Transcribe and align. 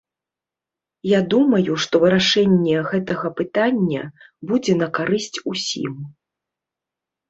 Я 1.09 1.19
думаю, 1.33 1.75
што 1.85 2.01
вырашэнне 2.05 2.75
гэтага 2.91 3.27
пытання 3.43 4.01
будзе 4.49 4.73
на 4.85 4.93
карысць 5.01 5.37
усім. 5.57 5.93